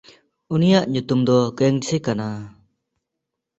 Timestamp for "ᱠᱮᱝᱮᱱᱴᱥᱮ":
1.57-1.95